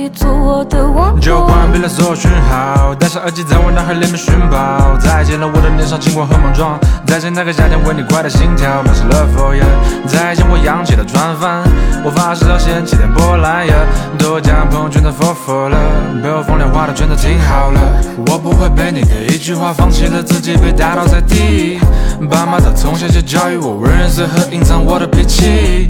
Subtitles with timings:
[0.00, 0.78] 早已做我的。
[1.20, 4.96] 就关闭了所有讯号，戴上耳机在我脑海里面寻宝。
[4.98, 9.64] 再见了我的年少轻狂和莽撞，再见那个夏天为你快的心跳，满是了 for you。
[10.06, 11.62] 再见我扬起的船帆，
[12.04, 13.74] 我发誓要掀起点波澜呀。
[14.18, 15.76] 都将朋友圈的 for for 了，
[16.22, 17.80] 被我风凉话的全都听好了。
[18.26, 21.80] 我不会被你的一句话放弃了自己，被打倒在地。
[22.28, 25.86] 爸妈早从小就教育我为人随和，隐藏我的脾气。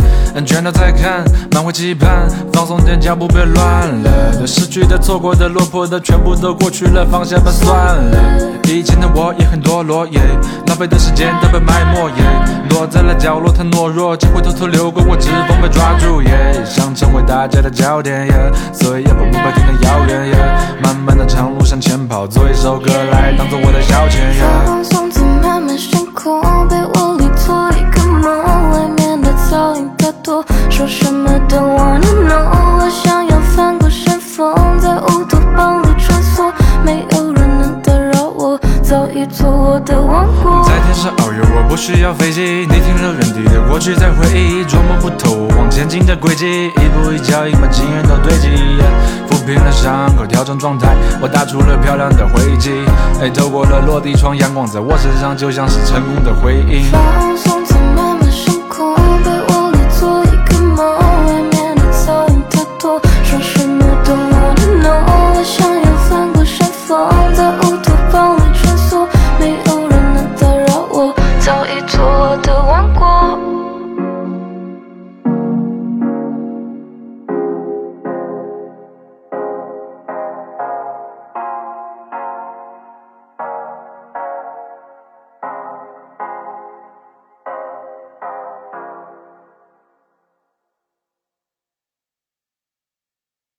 [0.47, 4.37] 全都在看，满怀期盼，放松点脚步，别乱了。
[4.39, 8.17] 对失去的、错过的、落魄的，全部都过去了，放下吧，算了。
[8.65, 10.21] 以前的我也很堕落，耶，
[10.67, 12.25] 浪费的时间都被埋没，耶，
[12.69, 20.37] 躲在了角落太懦弱，机会偷偷流过，我指缝被抓住，耶，想成为大家的焦点，耶，所以要把目标定得遥远，耶，
[20.83, 25.10] 漫漫的长路向前跑，做一首歌来当做我的消遣，耶。
[26.21, 27.00] 放松在漫漫星
[41.81, 42.67] 需要飞机。
[42.69, 48.49] 你停留原地的过去在回忆，琢磨不透往前进的轨迹，一步一脚印把经验都堆积。
[49.27, 52.85] 抚平了伤口，调整状态，我打出了漂亮的回击。
[53.23, 56.85] 哎，透过了落地窗，阳光在我身上，就像是成功的回应。
[56.93, 57.65] 放松